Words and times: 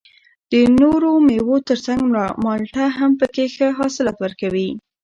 د 0.51 0.53
نورو 0.79 1.09
مېوو 1.27 1.57
تر 1.69 1.77
څنګ 1.85 1.99
مالټه 2.43 2.85
هم 2.97 3.11
پکې 3.19 3.45
ښه 3.55 3.67
حاصلات 3.77 4.17
ورکوي 4.21 4.69